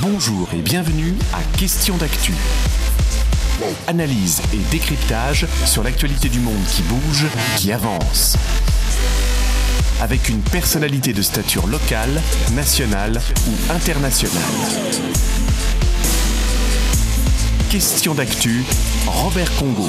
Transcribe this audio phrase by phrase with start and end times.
[0.00, 2.32] Bonjour et bienvenue à Question d'actu.
[3.86, 8.36] Analyse et décryptage sur l'actualité du monde qui bouge, qui avance.
[10.00, 12.20] Avec une personnalité de stature locale,
[12.54, 14.42] nationale ou internationale.
[17.70, 18.64] Question d'actu,
[19.06, 19.88] Robert Congo.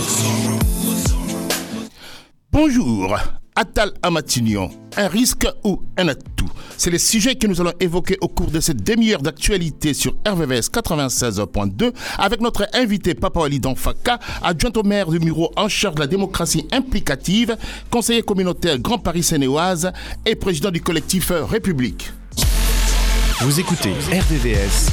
[2.51, 3.17] Bonjour,
[3.57, 8.27] Attal Amatignon, un risque ou un atout C'est le sujet que nous allons évoquer au
[8.27, 14.73] cours de cette demi-heure d'actualité sur RVVS 96.2 avec notre invité Papa Ali Danfaka, adjoint
[14.75, 17.55] au maire du Muro en charge de la démocratie implicative,
[17.89, 19.89] conseiller communautaire Grand Paris Sénéoise
[20.25, 22.11] et président du collectif République.
[23.39, 24.89] Vous écoutez RVVS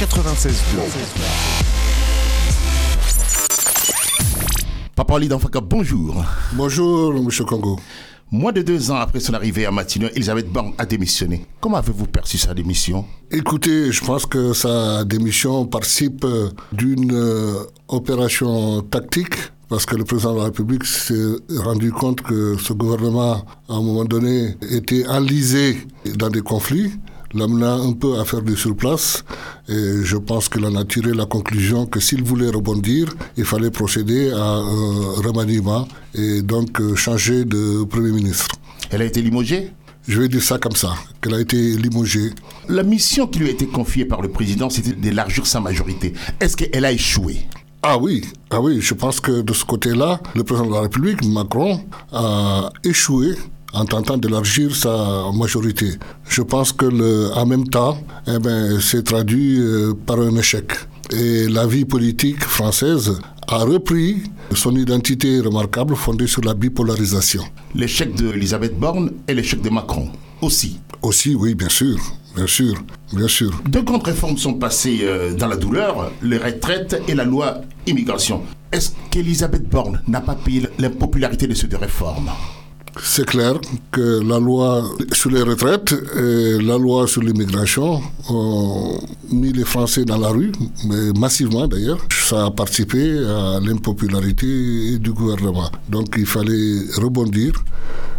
[0.00, 1.57] 96.2.
[4.98, 6.24] Papa Ali Danfaka, bonjour.
[6.54, 7.28] Bonjour, M.
[7.46, 7.78] Congo.
[8.32, 11.46] Moins de deux ans après son arrivée à Matignon, Elisabeth Borne a démissionné.
[11.60, 13.04] Comment avez-vous perçu sa démission?
[13.30, 16.26] Écoutez, je pense que sa démission participe
[16.72, 19.36] d'une euh, opération tactique
[19.68, 23.80] parce que le président de la République s'est rendu compte que ce gouvernement, à un
[23.82, 25.78] moment donné, était enlisé
[26.16, 26.90] dans des conflits
[27.34, 29.24] l'amenant un peu à faire du surplace.
[29.68, 34.30] Et je pense qu'il a tiré la conclusion que s'il voulait rebondir, il fallait procéder
[34.30, 38.56] à un remaniement et donc euh, changer de Premier ministre.
[38.90, 39.72] Elle a été limogée?
[40.06, 42.30] Je vais dire ça comme ça, qu'elle a été limogée.
[42.68, 46.14] La mission qui lui a été confiée par le président, c'était d'élargir sa majorité.
[46.40, 47.46] Est-ce qu'elle a échoué?
[47.82, 51.22] Ah oui, ah oui, je pense que de ce côté-là, le président de la République,
[51.26, 53.36] Macron, a échoué
[53.72, 55.90] en tentant d'élargir sa majorité.
[56.28, 60.72] Je pense que le, en même temps, eh ben, c'est traduit euh, par un échec.
[61.10, 64.22] Et la vie politique française a repris
[64.54, 67.42] son identité remarquable fondée sur la bipolarisation.
[67.74, 70.10] L'échec d'Elisabeth Borne et l'échec de Macron
[70.42, 70.78] aussi.
[71.02, 71.96] Aussi, oui, bien sûr.
[72.36, 72.74] Bien sûr,
[73.12, 73.50] bien sûr.
[73.68, 78.42] Deux grandes réformes sont passées euh, dans la douleur, les retraites et la loi immigration.
[78.70, 82.30] Est-ce qu'Elisabeth Borne n'a pas payé l'impopularité de ces deux réformes?
[83.02, 83.54] C'est clair
[83.90, 88.98] que la loi sur les retraites et la loi sur l'immigration ont
[89.30, 90.52] mis les Français dans la rue,
[90.86, 91.98] mais massivement d'ailleurs.
[92.10, 95.70] Ça a participé à l'impopularité du gouvernement.
[95.88, 97.52] Donc il fallait rebondir,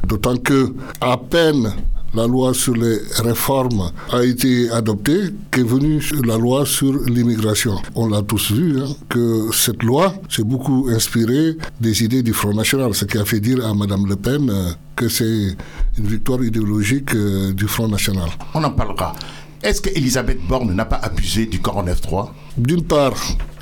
[0.07, 1.71] d'autant que à peine
[2.13, 7.75] la loi sur les réformes a été adoptée, qu'est venue la loi sur l'immigration.
[7.95, 12.53] On l'a tous vu, hein, que cette loi s'est beaucoup inspirée des idées du Front
[12.53, 15.55] National, ce qui a fait dire à Mme Le Pen euh, que c'est
[15.97, 18.29] une victoire idéologique euh, du Front National.
[18.53, 19.13] On en parlera.
[19.61, 23.15] Est-ce qu'Elisabeth Borne n'a pas abusé du 49-3 D'une part,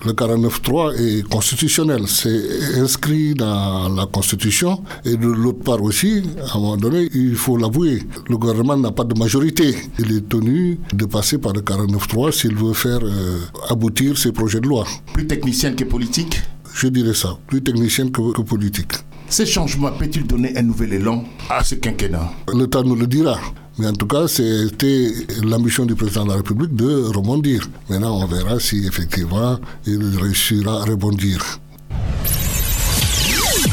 [0.07, 4.83] le 49.3 est constitutionnel, c'est inscrit dans la Constitution.
[5.05, 8.91] Et de l'autre part aussi, à un moment donné, il faut l'avouer, le gouvernement n'a
[8.91, 9.75] pas de majorité.
[9.99, 13.37] Il est tenu de passer par le 49.3 s'il veut faire euh,
[13.69, 14.83] aboutir ses projets de loi.
[15.13, 16.41] Plus technicienne que politique?
[16.73, 18.93] Je dirais ça, plus technicienne que, que politique.
[19.29, 22.31] Ces changements peuvent-ils donner un nouvel élan à ce quinquennat?
[22.51, 23.37] Le temps nous le dira.
[23.79, 25.11] Mais en tout cas, c'était
[25.43, 27.69] l'ambition du président de la République de rebondir.
[27.89, 31.59] Maintenant, on verra si effectivement il réussira à rebondir.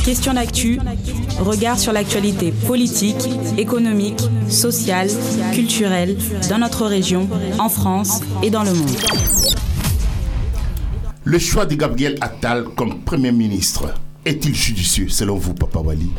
[0.04, 0.78] Question d'actu,
[1.41, 3.26] regard sur l'actualité politique,
[3.56, 4.20] économique,
[4.50, 5.09] sociale,
[5.54, 6.16] culturelle
[6.50, 7.26] dans notre région,
[7.59, 8.91] en France et dans le monde.
[11.25, 13.94] Le choix de Gabriel Attal comme Premier ministre
[14.26, 16.10] est-il judicieux selon vous, Papa Wali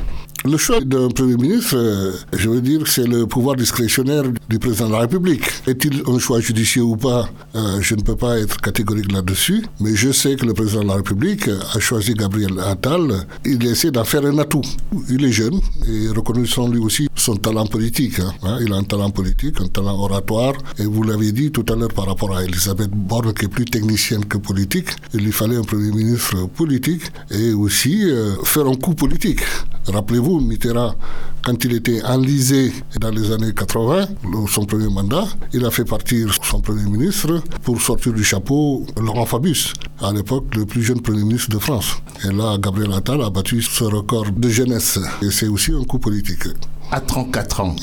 [0.45, 4.87] le choix d'un Premier ministre, euh, je veux dire, c'est le pouvoir discrétionnaire du président
[4.87, 5.43] de la République.
[5.65, 9.95] Est-il un choix judicieux ou pas euh, Je ne peux pas être catégorique là-dessus, mais
[9.95, 13.25] je sais que le président de la République a choisi Gabriel Attal.
[13.43, 14.61] Il essaie d'en faire un atout.
[15.09, 18.19] Il est jeune et reconnaissons lui aussi son talent politique.
[18.19, 18.33] Hein.
[18.43, 20.53] Hein, il a un talent politique, un talent oratoire.
[20.77, 23.65] Et vous l'avez dit tout à l'heure par rapport à Elisabeth Borne, qui est plus
[23.65, 24.89] technicienne que politique.
[25.13, 29.41] Il lui fallait un Premier ministre politique et aussi euh, faire un coup politique.
[29.87, 30.95] Rappelez-vous, Mitterrand,
[31.43, 34.07] quand il était enlisé dans les années 80,
[34.49, 39.25] son premier mandat, il a fait partir son Premier ministre pour sortir du chapeau Laurent
[39.25, 41.97] Fabius, à l'époque le plus jeune Premier ministre de France.
[42.23, 44.99] Et là, Gabriel Attal a battu ce record de jeunesse.
[45.21, 46.47] Et c'est aussi un coup politique.
[46.91, 47.75] À 34 ans,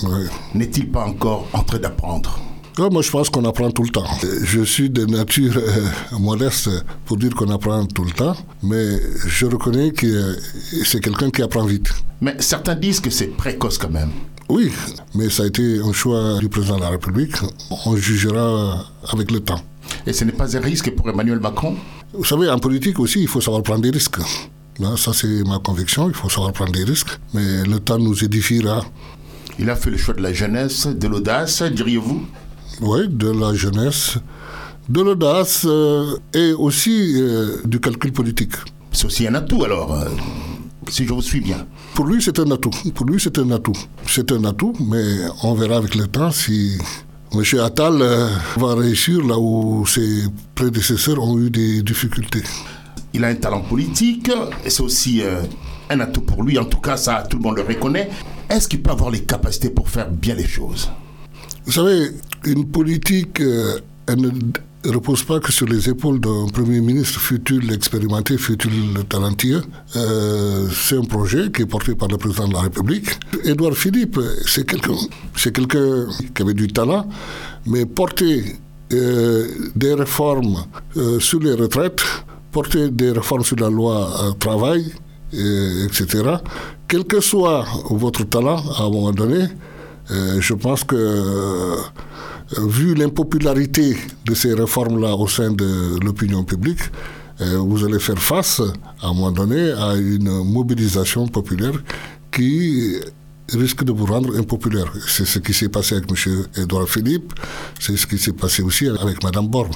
[0.54, 2.38] n'est-il pas encore en train d'apprendre?
[2.78, 4.06] Moi, je pense qu'on apprend tout le temps.
[4.44, 6.70] Je suis de nature euh, modeste
[7.04, 10.36] pour dire qu'on apprend tout le temps, mais je reconnais que
[10.84, 11.92] c'est quelqu'un qui apprend vite.
[12.20, 14.10] Mais certains disent que c'est précoce quand même.
[14.48, 14.70] Oui,
[15.14, 17.34] mais ça a été un choix du président de la République.
[17.86, 19.60] On jugera avec le temps.
[20.06, 21.76] Et ce n'est pas un risque pour Emmanuel Macron?
[22.12, 24.18] Vous savez, en politique aussi, il faut savoir prendre des risques.
[24.96, 27.18] ça, c'est ma conviction, il faut savoir prendre des risques.
[27.34, 28.84] Mais le temps nous édifiera.
[29.58, 32.26] Il a fait le choix de la jeunesse, de l'audace, diriez-vous?
[32.80, 34.18] Oui, de la jeunesse,
[34.88, 38.54] de l'audace euh, et aussi euh, du calcul politique.
[38.92, 40.08] C'est aussi un atout alors, euh,
[40.88, 41.66] si je vous suis bien.
[41.94, 42.70] Pour lui, c'est un atout.
[42.94, 43.76] Pour lui, c'est un atout.
[44.06, 45.04] C'est un atout, mais
[45.42, 46.78] on verra avec le temps si
[47.32, 47.42] M.
[47.60, 48.02] Attal
[48.56, 52.42] va réussir là où ses prédécesseurs ont eu des difficultés.
[53.14, 54.30] Il a un talent politique,
[54.64, 55.22] et c'est aussi
[55.88, 56.58] un atout pour lui.
[56.58, 58.10] En tout cas, ça, tout le monde le reconnaît.
[58.50, 60.90] Est-ce qu'il peut avoir les capacités pour faire bien les choses?
[61.66, 62.10] Vous savez,
[62.44, 64.30] une politique, elle ne
[64.90, 68.70] repose pas que sur les épaules d'un Premier ministre futur expérimenté, futur
[69.08, 69.62] talentueux.
[69.96, 73.06] Euh, c'est un projet qui est porté par le président de la République.
[73.44, 74.96] Édouard Philippe, c'est quelqu'un
[75.52, 77.08] quelqu'un qui avait du talent,
[77.66, 78.56] mais porter
[78.92, 80.64] euh, des réformes
[80.96, 82.02] euh, sur les retraites,
[82.50, 84.92] porter des réformes sur la loi travail,
[85.32, 86.06] etc.,
[86.88, 89.46] quel que soit votre talent à un moment donné,
[90.40, 91.76] je pense que
[92.58, 96.80] vu l'impopularité de ces réformes-là au sein de l'opinion publique,
[97.40, 98.60] euh, vous allez faire face,
[99.00, 101.82] à un moment donné, à une mobilisation populaire
[102.30, 102.96] qui
[103.52, 104.92] risque de vous rendre impopulaire.
[105.08, 106.46] C'est ce qui s'est passé avec M.
[106.56, 107.32] Edouard Philippe,
[107.80, 109.72] c'est ce qui s'est passé aussi avec Mme Borne.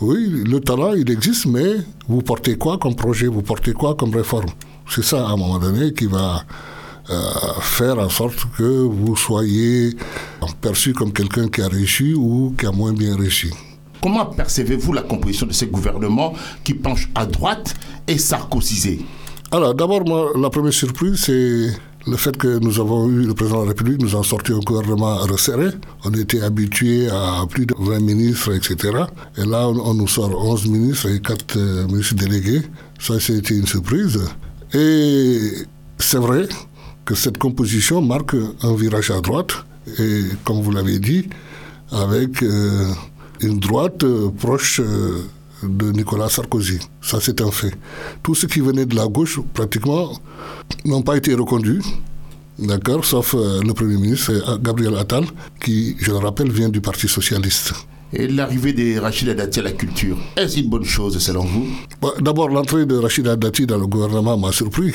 [0.00, 1.76] Oui, le talent, il existe, mais
[2.08, 4.50] vous portez quoi comme projet, vous portez quoi comme réforme?
[4.90, 6.71] C'est ça, à un moment donné, qui va euh,
[7.60, 9.96] faire en sorte que vous soyez
[10.60, 13.50] perçu comme quelqu'un qui a réussi ou qui a moins bien réussi.
[14.02, 16.32] Comment percevez-vous la composition de ces gouvernements
[16.64, 17.74] qui penchent à droite
[18.08, 19.00] et sarkozysé
[19.52, 20.02] Alors d'abord,
[20.36, 21.68] la première surprise, c'est
[22.06, 24.58] le fait que nous avons eu le président de la République nous a sorti un
[24.58, 25.68] gouvernement resserré.
[26.04, 29.04] On était habitué à plus de 20 ministres, etc.
[29.38, 32.62] Et là, on, nous sort 11 ministres et 4 euh, ministres délégués.
[32.98, 34.20] Ça, c'était une surprise.
[34.74, 35.38] Et
[35.98, 36.48] c'est vrai,
[37.04, 39.52] que cette composition marque un virage à droite,
[39.98, 41.28] et comme vous l'avez dit,
[41.90, 42.92] avec euh,
[43.40, 45.22] une droite euh, proche euh,
[45.62, 46.78] de Nicolas Sarkozy.
[47.00, 47.72] Ça, c'est un fait.
[48.22, 50.12] Tout ce qui venait de la gauche, pratiquement,
[50.84, 51.82] n'ont pas été reconduits.
[52.58, 55.24] D'accord, sauf le Premier ministre, Gabriel Attal,
[55.60, 57.72] qui, je le rappelle, vient du Parti Socialiste.
[58.12, 61.66] Et l'arrivée de Rachida Dati à la culture, est-ce une bonne chose selon vous?
[62.20, 64.92] D'abord, l'entrée de Rachida Dati dans le gouvernement m'a surpris.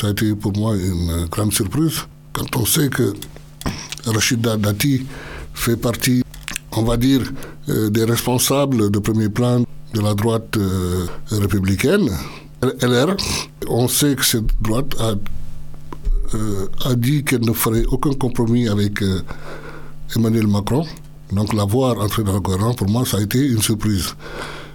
[0.00, 2.00] Ça a été pour moi une grande surprise
[2.32, 3.14] quand on sait que
[4.06, 5.06] Rachida Dati
[5.54, 6.24] fait partie,
[6.72, 7.22] on va dire,
[7.68, 9.60] euh, des responsables de premier plan
[9.94, 12.10] de la droite euh, républicaine,
[12.82, 13.16] LR.
[13.68, 15.14] On sait que cette droite a,
[16.34, 19.02] euh, a dit qu'elle ne ferait aucun compromis avec
[20.16, 20.84] Emmanuel Macron.
[21.32, 24.14] Donc la voir dans le gouvernement, pour moi, ça a été une surprise.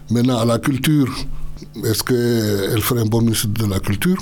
[0.09, 1.13] Maintenant, à la culture,
[1.83, 4.17] est-ce qu'elle ferait un bon ministre de la culture?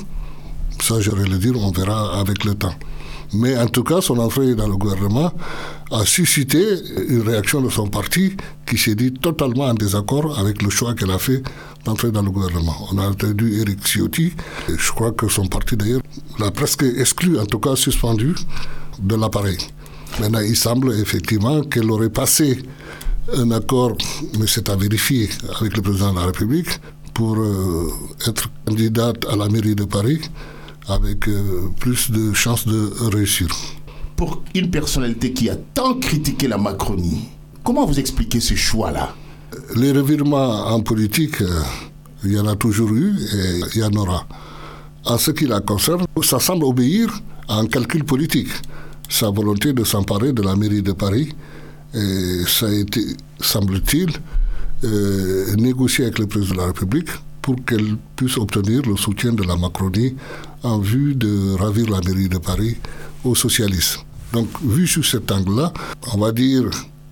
[0.81, 2.74] Ça, j'aurais le dire, on verra avec le temps.
[3.33, 5.31] Mais en tout cas, son entrée dans le gouvernement
[5.91, 6.63] a suscité
[7.09, 11.12] une réaction de son parti qui s'est dit totalement en désaccord avec le choix qu'elle
[11.12, 11.44] a fait
[11.83, 12.88] d'entrer dans le gouvernement.
[12.91, 14.33] On a entendu Eric Ciotti,
[14.69, 16.01] et je crois que son parti d'ailleurs
[16.39, 18.33] l'a presque exclu, en tout cas suspendu
[19.00, 19.57] de l'appareil.
[20.19, 22.63] Maintenant, il semble effectivement qu'elle aurait passé
[23.35, 23.97] un accord,
[24.39, 25.29] mais c'est à vérifier,
[25.59, 26.69] avec le président de la République
[27.13, 27.89] pour euh,
[28.25, 30.21] être candidate à la mairie de Paris
[30.88, 33.48] avec euh, plus de chances de réussir.
[34.16, 37.30] Pour une personnalité qui a tant critiqué la Macronie,
[37.63, 39.16] comment vous expliquez ce choix-là?
[39.75, 41.62] Les revirements en politique, euh,
[42.24, 44.27] il y en a toujours eu et il y en aura.
[45.06, 48.50] En ce qui la concerne, ça semble obéir à un calcul politique.
[49.10, 51.34] Sa volonté de s'emparer de la mairie de Paris,
[51.94, 53.01] et ça a été,
[53.39, 54.10] semble-t-il,
[54.84, 57.10] euh, négocié avec le président de la République
[57.48, 60.18] pour qu'elle puisse obtenir le soutien de la Macronie
[60.63, 62.75] en vue de ravir la mairie de Paris
[63.24, 64.00] aux socialistes.
[64.34, 65.72] Donc, vu sous cet angle-là,
[66.13, 66.70] on va dire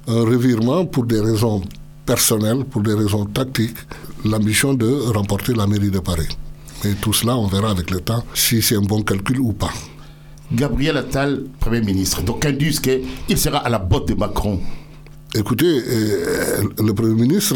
[0.09, 1.61] un revirement pour des raisons
[2.05, 3.77] personnelles, pour des raisons tactiques,
[4.25, 6.27] l'ambition de remporter la mairie de Paris.
[6.83, 9.71] Mais tout cela, on verra avec le temps si c'est un bon calcul ou pas.
[10.51, 14.59] Gabriel Attal, Premier ministre, donc disent qu'il sera à la botte de Macron.
[15.33, 17.55] Écoutez, euh, le Premier ministre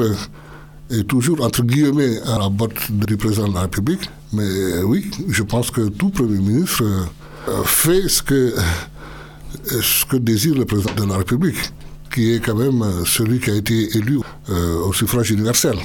[0.90, 4.10] est toujours, entre guillemets, à la botte du président de la République.
[4.34, 10.06] Mais euh, oui, je pense que tout Premier ministre euh, fait ce que, euh, ce
[10.06, 11.72] que désire le président de la République,
[12.14, 14.20] qui est quand même celui qui a été élu
[14.50, 15.78] au suffrage universel.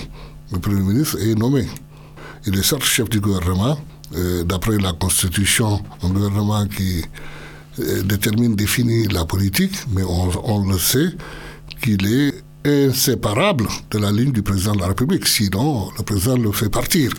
[0.53, 1.67] Le Premier ministre est nommé.
[2.47, 3.79] Il est certes chef du gouvernement,
[4.47, 7.05] d'après la Constitution, un gouvernement qui
[8.05, 11.11] détermine, définit la politique, mais on, on le sait
[11.83, 15.27] qu'il est inséparable de la ligne du président de la République.
[15.27, 17.13] Sinon, le président le fait partir.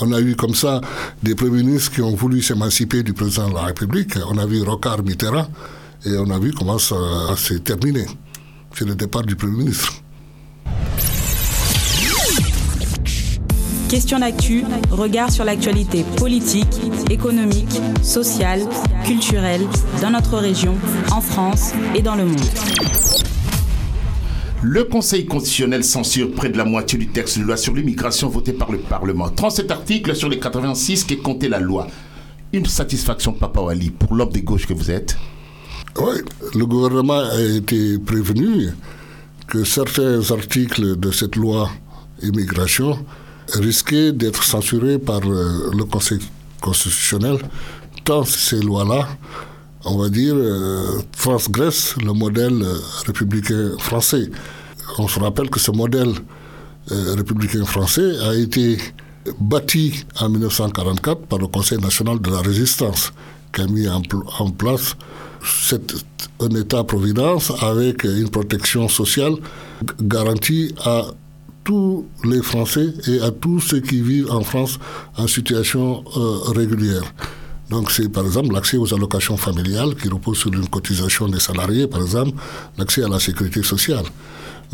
[0.00, 0.80] On a eu comme ça
[1.22, 4.14] des premiers ministres qui ont voulu s'émanciper du président de la République.
[4.30, 5.46] On a vu Rocard Mitterrand
[6.04, 6.96] et on a vu comment ça
[7.36, 8.06] s'est terminé.
[8.74, 9.92] c'est le départ du Premier ministre.
[13.88, 16.80] Question d'actu, regard sur l'actualité politique,
[17.10, 18.62] économique, sociale,
[19.04, 19.66] culturelle
[20.00, 20.74] dans notre région,
[21.10, 23.01] en France et dans le monde.
[24.64, 28.52] Le Conseil constitutionnel censure près de la moitié du texte de loi sur l'immigration voté
[28.52, 29.28] par le Parlement.
[29.28, 31.88] 37 articles sur les 86 qui comptait la loi.
[32.52, 35.16] Une satisfaction, Papa Wali, pour l'homme des gauches que vous êtes
[35.98, 36.14] Oui,
[36.54, 38.68] le gouvernement a été prévenu
[39.48, 41.68] que certains articles de cette loi
[42.22, 43.04] immigration
[43.54, 46.20] risquaient d'être censurés par euh, le Conseil
[46.60, 47.38] constitutionnel,
[48.04, 49.08] tant ces lois-là,
[49.84, 54.30] on va dire, euh, transgressent le modèle euh, républicain français.
[54.98, 56.12] On se rappelle que ce modèle
[56.90, 58.76] républicain français a été
[59.40, 63.12] bâti en 1944 par le Conseil national de la résistance,
[63.52, 64.96] qui a mis en, place
[65.64, 65.94] cet,
[66.40, 69.34] un État-providence avec une protection sociale
[70.00, 71.04] garantie à
[71.64, 74.78] tous les Français et à tous ceux qui vivent en France
[75.16, 77.04] en situation euh, régulière.
[77.72, 81.86] Donc c'est par exemple l'accès aux allocations familiales qui reposent sur une cotisation des salariés,
[81.86, 82.32] par exemple,
[82.76, 84.04] l'accès à la sécurité sociale.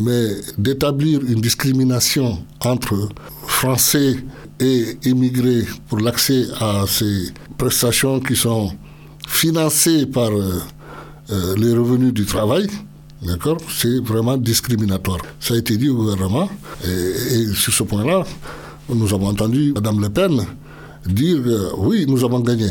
[0.01, 0.25] Mais
[0.59, 3.09] d'établir une discrimination entre
[3.47, 4.17] Français
[4.59, 8.73] et immigrés pour l'accès à ces prestations qui sont
[9.29, 10.61] financées par euh,
[11.31, 12.67] euh, les revenus du travail,
[13.21, 15.19] D'accord C'est vraiment discriminatoire.
[15.41, 16.49] Ça a été dit au gouvernement.
[16.85, 18.23] Et, et sur ce point-là,
[18.89, 20.47] nous avons entendu Mme Le Pen
[21.13, 22.71] dire euh, oui, nous avons gagné.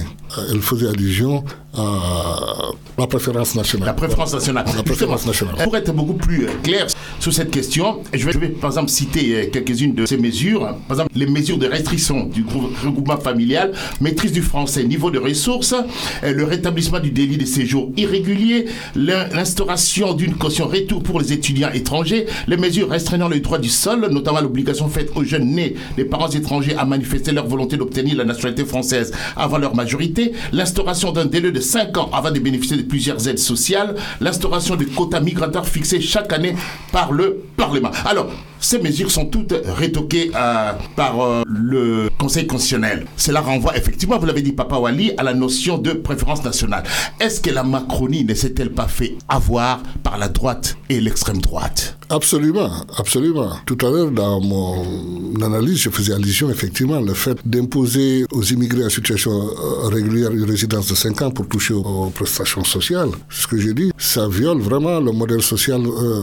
[0.51, 1.44] Elle faisait allusion
[1.75, 3.88] à la préférence nationale.
[3.88, 4.65] La préférence nationale.
[4.75, 5.56] La préférence nationale.
[5.63, 6.88] Pour être beaucoup plus euh, clair
[7.19, 10.62] sur cette question, je vais, par exemple citer euh, quelques-unes de ces mesures.
[10.88, 12.45] Par exemple, les mesures de restriction du
[12.83, 13.71] regroupement familial,
[14.01, 15.75] maîtrise du français, niveau de ressources,
[16.24, 22.27] le rétablissement du délit de séjour irrégulier, l'instauration d'une caution retour pour les étudiants étrangers,
[22.47, 26.29] les mesures restreignant le droit du sol, notamment l'obligation faite aux jeunes nés des parents
[26.29, 31.51] étrangers à manifester leur volonté d'obtenir la nationalité française avant leur majorité, l'instauration d'un délai
[31.51, 36.01] de 5 ans avant de bénéficier de plusieurs aides sociales, l'instauration de quotas migratoires fixés
[36.01, 36.55] chaque année
[36.91, 37.91] par le Parlement.
[38.05, 38.27] Alors,
[38.59, 43.05] ces mesures sont toutes rétoquées euh, par euh, le Conseil constitutionnel.
[43.15, 46.83] Cela renvoie effectivement, vous l'avez dit, Papa Wali, à la notion de préférence nationale.
[47.19, 51.97] Est-ce que la Macronie ne s'est-elle pas fait avoir par la droite et l'extrême droite?
[52.09, 53.51] Absolument, absolument.
[53.65, 58.85] Tout à l'heure, dans mon analyse, je faisais allusion effectivement au fait d'imposer aux immigrés
[58.85, 63.09] en situation euh, régulière une résidence de 5 ans pour toucher aux, prestations sociales.
[63.29, 65.81] Ce que j'ai dit, ça viole vraiment le modèle social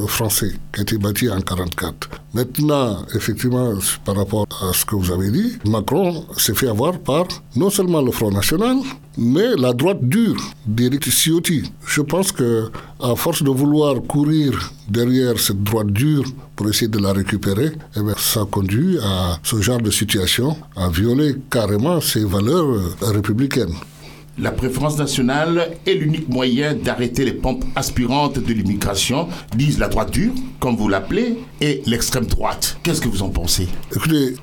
[0.08, 2.23] français qui a été bâti en 1944.
[2.34, 3.74] Maintenant, effectivement,
[4.04, 8.02] par rapport à ce que vous avez dit, Macron s'est fait avoir par non seulement
[8.02, 8.78] le Front National,
[9.16, 11.62] mais la droite dure d'Éric Ciotti.
[11.86, 16.24] Je pense que à force de vouloir courir derrière cette droite dure
[16.56, 20.88] pour essayer de la récupérer, eh bien, ça conduit à ce genre de situation, à
[20.88, 23.74] violer carrément ses valeurs républicaines.
[24.36, 30.10] La préférence nationale est l'unique moyen d'arrêter les pompes aspirantes de l'immigration, disent la droite
[30.10, 32.76] dure, comme vous l'appelez, et l'extrême droite.
[32.82, 33.68] Qu'est-ce que vous en pensez?
[33.94, 34.34] Écoutez,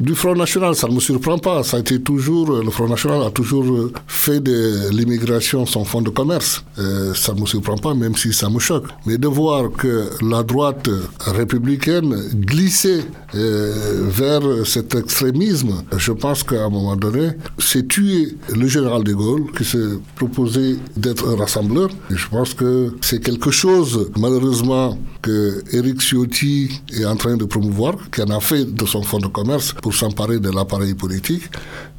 [0.00, 1.62] du Front National, ça ne me surprend pas.
[1.62, 6.10] Ça a été toujours, le Front National a toujours fait de l'immigration son fonds de
[6.10, 6.64] commerce.
[6.78, 8.86] Euh, ça ne me surprend pas, même si ça me choque.
[9.04, 10.88] Mais de voir que la droite
[11.20, 13.04] républicaine glissait
[13.34, 19.17] euh, vers cet extrémisme, je pense qu'à un moment donné, c'est tuer le général de
[19.56, 21.88] Qui s'est proposé d'être un rassembleur.
[22.08, 27.94] Je pense que c'est quelque chose, malheureusement, que Eric Ciotti est en train de promouvoir,
[28.12, 31.44] qui en a fait de son fonds de commerce pour s'emparer de l'appareil politique.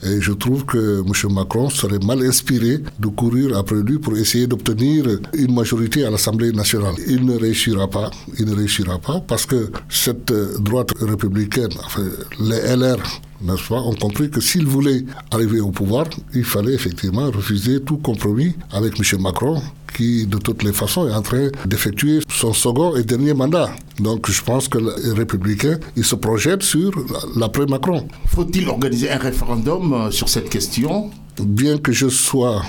[0.04, 1.34] Et je trouve que M.
[1.34, 6.54] Macron serait mal inspiré de courir après lui pour essayer d'obtenir une majorité à l'Assemblée
[6.54, 6.96] nationale.
[7.08, 8.12] Il ne réussira pas.
[8.40, 12.04] Il ne réussira pas parce que cette droite républicaine, enfin,
[12.40, 12.98] les LR,
[13.42, 17.98] n'est-ce pas, ont compris que s'ils voulaient arriver au pouvoir, il fallait effectivement refuser tout
[17.98, 19.22] compromis avec M.
[19.22, 19.62] Macron,
[19.96, 23.70] qui de toutes les façons est en train d'effectuer son second et dernier mandat.
[24.00, 26.92] Donc je pense que les républicains, ils se projettent sur
[27.36, 28.08] l'après-Macron.
[28.28, 31.12] Faut-il organiser un référendum sur cette question?
[31.46, 32.62] Bien que je sois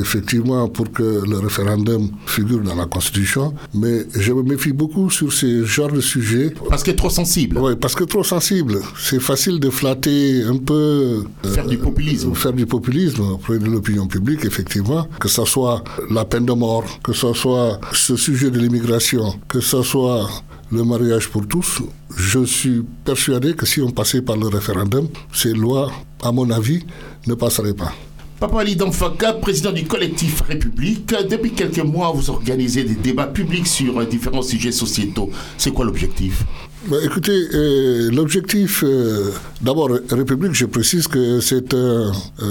[0.00, 5.32] effectivement pour que le référendum figure dans la Constitution, mais je me méfie beaucoup sur
[5.32, 6.54] ces genres de sujets.
[6.68, 7.58] Parce qu'il est trop sensible.
[7.58, 8.78] Oui, parce que trop sensible.
[8.98, 11.24] C'est facile de flatter un peu.
[11.44, 12.34] Faire du populisme.
[12.34, 15.06] Faire du populisme auprès de l'opinion publique, effectivement.
[15.18, 19.60] Que ce soit la peine de mort, que ce soit ce sujet de l'immigration, que
[19.60, 20.28] ce soit
[20.70, 21.82] le mariage pour tous,
[22.16, 26.84] je suis persuadé que si on passait par le référendum, ces lois, à mon avis,
[27.26, 27.92] ne passeraient pas.
[28.42, 33.68] Papa Ali Danfaka, président du collectif République, depuis quelques mois, vous organisez des débats publics
[33.68, 35.30] sur différents sujets sociétaux.
[35.56, 36.42] C'est quoi l'objectif?
[36.88, 39.30] Bah, écoutez, euh, l'objectif, euh,
[39.60, 42.10] d'abord, République, je précise que c'est un,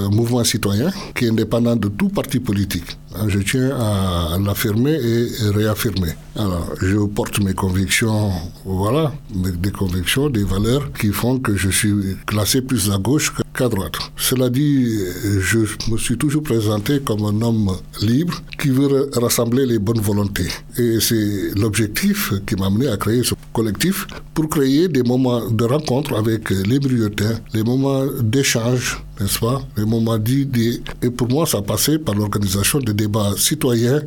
[0.10, 2.98] mouvement citoyen qui est indépendant de tout parti politique.
[3.16, 6.14] Hein, je tiens à l'affirmer et réaffirmer.
[6.38, 8.32] Alors, je porte mes convictions,
[8.66, 13.68] voilà, des convictions, des valeurs qui font que je suis classé plus à gauche qu'à
[13.68, 13.98] droite.
[14.16, 14.98] Cela dit,
[15.42, 15.60] je
[15.92, 20.48] me suis toujours présenté comme un homme libre qui veut rassembler les bonnes volontés.
[20.78, 25.66] Et c'est l'objectif qui m'a amené à créer ce collectif pour créer des moments de
[25.66, 30.82] rencontre avec les brillotins, les moments d'échange, n'est-ce moments d'idées.
[31.02, 34.02] Et pour moi, ça passait par l'organisation de débats citoyens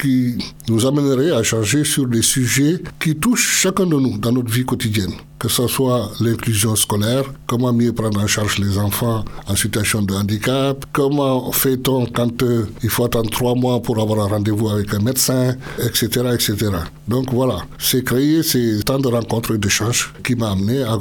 [0.00, 4.50] qui nous amènerait à changer sur des sujets qui touchent chacun de nous dans notre
[4.50, 9.56] vie quotidienne, que ce soit l'inclusion scolaire, comment mieux prendre en charge les enfants en
[9.56, 14.28] situation de handicap, comment fait-on quand euh, il faut attendre trois mois pour avoir un
[14.28, 16.06] rendez-vous avec un médecin, etc.
[16.34, 16.70] etc.
[17.08, 20.98] Donc voilà, c'est créer ces temps de rencontres et d'échanges qui m'a amené à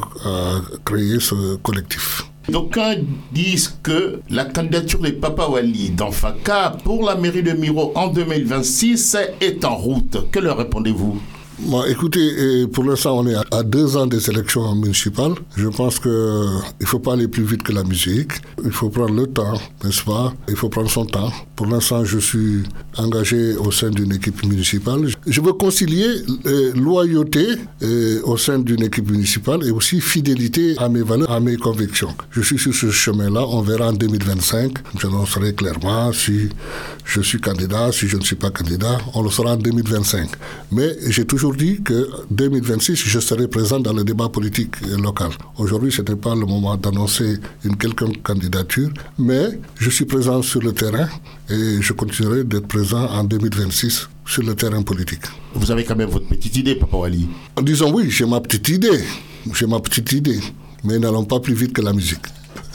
[0.85, 2.23] créer ce collectif.
[2.50, 2.97] D'aucuns
[3.31, 8.07] disent que la candidature de Papa Wali dans FACA pour la mairie de Miro en
[8.07, 10.29] 2026 est en route.
[10.29, 11.21] Que leur répondez-vous?
[11.88, 15.33] Écoutez, pour l'instant, on est à deux ans des élections municipales.
[15.55, 18.33] Je pense qu'il ne faut pas aller plus vite que la musique.
[18.65, 20.33] Il faut prendre le temps, n'est-ce pas?
[20.50, 21.31] Il faut prendre son temps.
[21.55, 22.63] Pour l'instant, je suis
[22.97, 25.07] engagé au sein d'une équipe municipale.
[25.25, 26.05] Je veux concilier
[26.45, 27.45] euh, loyauté
[27.81, 32.13] euh, au sein d'une équipe municipale et aussi fidélité à mes valeurs, à mes convictions.
[32.31, 33.45] Je suis sur ce chemin-là.
[33.47, 34.73] On verra en 2025.
[34.99, 36.49] J'annoncerai clairement si
[37.05, 38.97] je suis candidat, si je ne suis pas candidat.
[39.13, 40.29] On le saura en 2025.
[40.73, 45.29] Mais j'ai toujours dit que 2026, je serai présent dans le débat politique local.
[45.57, 50.61] Aujourd'hui, ce n'est pas le moment d'annoncer une quelconque candidature, mais je suis présent sur
[50.61, 51.07] le terrain
[51.49, 55.23] et je continuerai d'être présent en 2026 sur le terrain politique.
[55.53, 57.27] Vous avez quand même votre petite idée, Papa Wali
[57.61, 59.03] Disons oui, j'ai ma petite idée.
[59.53, 60.39] J'ai ma petite idée.
[60.83, 62.19] Mais n'allons pas plus vite que la musique.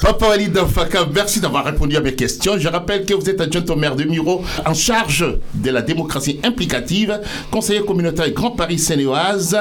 [0.00, 2.56] Papa Ali Danfaka, merci d'avoir répondu à mes questions.
[2.56, 6.38] Je rappelle que vous êtes adjoint au maire de Miro en charge de la démocratie
[6.44, 9.58] implicative, conseiller communautaire Grand Paris Sénéoise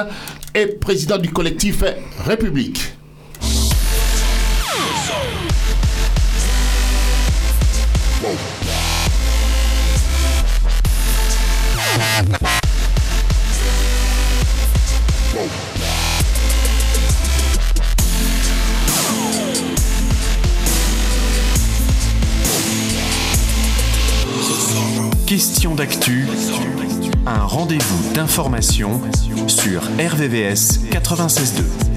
[0.54, 1.82] et président du collectif
[2.24, 2.97] République.
[25.58, 26.24] D'actu,
[27.26, 29.00] un rendez-vous d'information
[29.48, 31.87] sur RVVS 96.2.